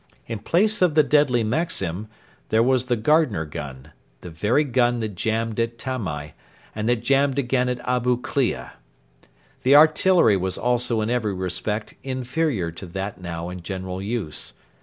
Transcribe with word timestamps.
In 0.25 0.39
place 0.39 0.81
of 0.81 0.95
the 0.95 1.03
deadly 1.03 1.43
Maxim 1.43 2.07
there 2.49 2.63
was 2.63 2.85
the 2.85 2.95
Gardner 2.95 3.45
gun 3.45 3.91
the 4.21 4.31
very 4.31 4.63
gun 4.63 4.99
that 5.01 5.09
jammed 5.13 5.59
at 5.59 5.77
Tamai, 5.77 6.33
and 6.73 6.89
that 6.89 7.03
jammed 7.03 7.37
again 7.37 7.69
at 7.69 7.79
Abu 7.81 8.19
Klea. 8.19 8.71
The 9.61 9.75
artillery 9.75 10.37
was 10.37 10.57
also 10.57 11.01
in 11.01 11.11
every 11.11 11.35
respect 11.35 11.93
inferior 12.01 12.71
to 12.71 12.87
that 12.87 13.21
now 13.21 13.49
in 13.49 13.61
general 13.61 14.01
use. 14.01 14.53